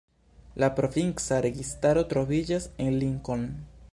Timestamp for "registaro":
1.47-2.05